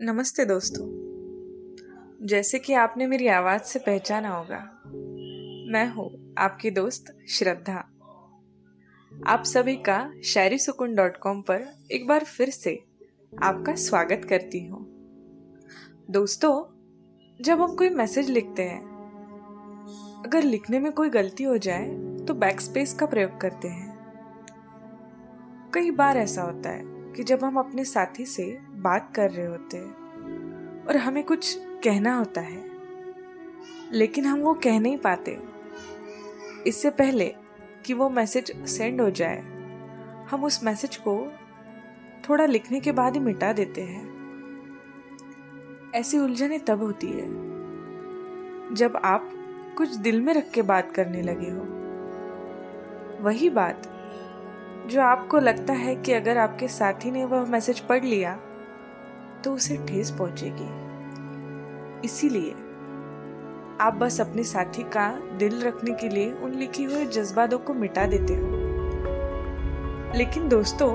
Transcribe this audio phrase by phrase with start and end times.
[0.00, 0.84] नमस्ते दोस्तों।
[2.26, 4.58] जैसे कि आपने मेरी आवाज़ से पहचाना होगा,
[5.72, 7.78] मैं हूँ आपकी दोस्त श्रद्धा।
[9.26, 12.84] आप सभी का शायरी सुकून डॉट कॉम पर एक बार फिर से
[13.42, 14.84] आपका स्वागत करती हूँ।
[16.10, 16.54] दोस्तों,
[17.40, 18.80] जब हम कोई मैसेज लिखते हैं,
[20.26, 21.88] अगर लिखने में कोई गलती हो जाए
[22.28, 23.98] तो बैक स्पेस का प्रयोग करते हैं।
[25.74, 29.80] कई बार ऐसा होता है कि जब हम अपने साथी से बात कर रहे होते
[30.88, 32.70] और हमें कुछ कहना होता है।
[33.92, 35.38] लेकिन हम वो कह नहीं पाते।
[36.66, 37.34] इससे पहले
[37.84, 39.38] कि वो मैसेज सेंड हो जाए,
[40.30, 41.32] हम उस मैसेज को
[42.28, 44.06] थोड़ा लिखने के बाद ही मिटा देते हैं।
[45.94, 47.28] ऐसी उलझने तब होती है,
[48.74, 49.30] जब आप
[49.78, 51.62] कुछ दिल में रख के बात करने लगे हो।
[53.24, 53.82] वही बात
[54.86, 58.40] जो आपको लगता है कि अगर आपके साथी ने वह मैसेज पढ़ लिया
[59.44, 60.68] तो उसे ठेस पहुंचेगी।
[62.04, 62.50] इसीलिए
[63.80, 68.06] आप बस अपने साथी का दिल रखने के लिए उन लिखी हुए जज्बातों को मिटा
[68.06, 68.46] देते हो।
[70.16, 70.90] लेकिन दोस्तों,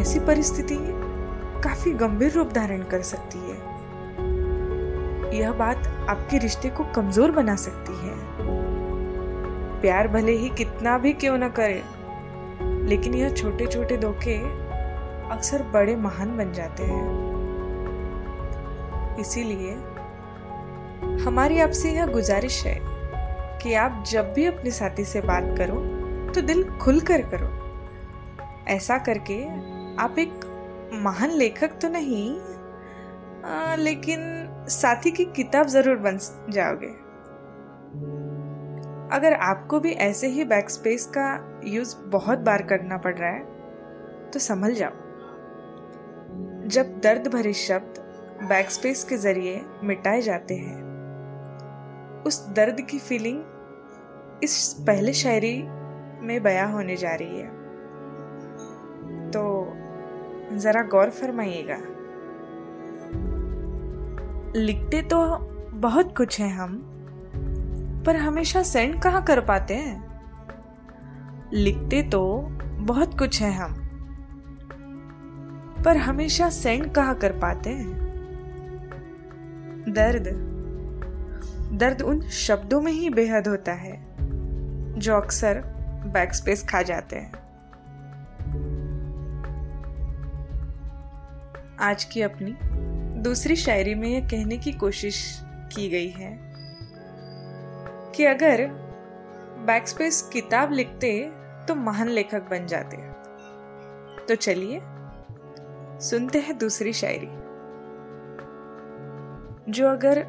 [0.00, 0.78] ऐसी परिस्थिति
[1.62, 3.72] काफ़ी गंभीर रूप धारण कर सकती है।
[5.38, 8.14] यह बात आपके रिश्ते को कमज़ोर बना सकती है।
[9.80, 11.82] प्यार भले ही कितना भी क्यों न करे,
[12.88, 14.63] लेकिन यह छोटे छोटे धोखे
[15.32, 17.06] अक्सर बड़े महान बन जाते हैं।
[19.20, 19.74] इसीलिए
[21.24, 22.78] हमारी आपसे यह गुजारिश है
[23.62, 25.76] कि आप जब भी अपने साथी से बात करो
[26.32, 27.48] तो दिल खुलकर करो।
[28.68, 29.42] ऐसा करके
[30.02, 30.50] आप एक
[31.04, 32.28] महान लेखक तो नहीं
[33.44, 34.20] आ, लेकिन
[34.70, 36.18] साथी की किताब ज़रूर बन
[36.50, 36.92] जाओगे।
[39.16, 41.26] अगर आपको भी ऐसे ही बैक स्पेस का
[41.66, 45.03] यूज़ बहुत बार करना पड़ रहा है तो संभल जाओ।
[46.66, 47.98] जब दर्द भरे शब्द
[48.48, 50.84] बैक स्पेस के ज़रिए मिटाए जाते हैं,
[52.22, 53.42] उस दर्द की फीलिंग
[54.44, 55.62] इस पहले शायरी
[56.26, 57.46] में बयां होने जा रही है।
[59.30, 59.72] तो
[60.56, 61.78] जरा गौर फरमाइएगा।
[64.56, 65.36] लिखते तो
[65.70, 66.90] बहुत कुछ है हम,
[68.06, 70.22] पर हमेशा सेंड कहाँ कर पाते हैं?
[71.52, 73.83] लिखते तो बहुत कुछ है हम
[75.84, 78.04] पर हमेशा सेंड कहाँ कर पाते हैं?
[79.88, 80.50] दर्द।
[81.72, 84.04] दर्द उन शब्दों में ही बेहद होता है,
[84.98, 85.62] जो अक्सर
[86.06, 87.32] बैक स्पेस खा जाते हैं।
[91.80, 92.56] आज की अपनी
[93.22, 96.38] दूसरी शायरी में यह कहने की कोशिश की गई है
[98.14, 98.66] कि अगर
[99.66, 101.32] बैकस्पेस किताब लिखते
[101.68, 102.96] तो महान लेखक बन जाते।
[104.26, 104.80] तो चलिए
[106.00, 107.28] सुनते हैं दूसरी शायरी।
[109.72, 110.24] जो अगर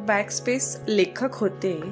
[0.00, 1.82] बैकस्पेस लेखक होते,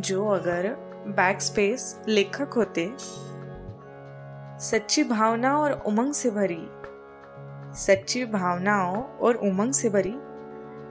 [0.00, 0.74] जो अगर
[1.06, 2.92] बैकस्पेस लेखक होते,
[4.60, 6.68] सच्ची भावना और उमंग से भरी,
[7.78, 10.14] सच्ची भावनाओं और उमंग से भरी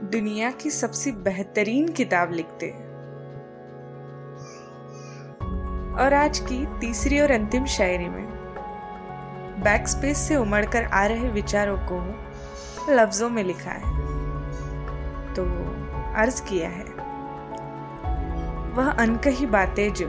[0.07, 2.71] दुनिया की सबसे बेहतरीन किताब लिखते।
[6.03, 8.34] और आज की तीसरी और अंतिम शायरी में
[9.63, 12.25] बैक स्पेस से उमड़कर आ रहे विचारों को
[12.93, 13.95] लफ्जों में लिखा है।
[15.33, 15.45] तो
[16.15, 16.85] अर्ज़ किया है।
[18.73, 20.07] वह अनकही बातें जो,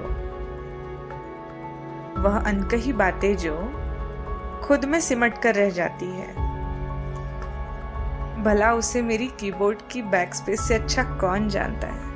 [2.22, 3.82] वह अनकही बातें जो
[4.64, 6.46] खुद में सिमट कर रह जाती है।
[8.42, 12.06] भला उसे मेरी कीबोर्ड की बैक स्पेस से अच्छा कौन जानता है?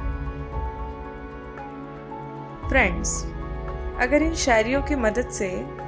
[2.68, 3.24] फ्रेंड्स
[4.00, 5.79] अगर इन शायरियों की मदद से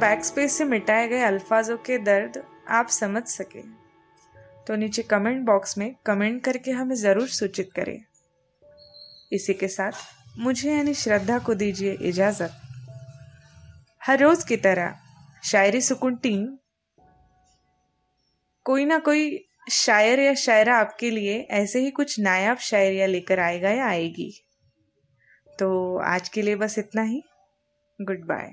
[0.00, 3.62] बैक स्पेस से मिटाए गए अल्फाजों के दर्द आप समझ सके।
[4.66, 7.98] तो नीचे कमेंट बॉक्स में कमेंट करके हमें ज़रूर सूचित करें।
[9.32, 9.92] इसी के साथ
[10.38, 12.60] मुझे यानी श्रद्धा को दीजिए इजाज़त।
[14.02, 14.94] हर रोज़ की तरह
[15.42, 16.46] शायरी सुकून टीम,
[18.66, 23.70] कोई ना कोई शायर या शायरा आपके लिए ऐसे ही कुछ नायाब शायरिया लेकर आएगा
[23.70, 24.32] या आएगी।
[25.58, 27.22] तो आज के लिए बस इतना ही।
[27.98, 28.50] गुड बाय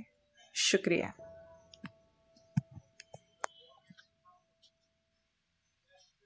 [0.55, 1.13] शुक्रिया।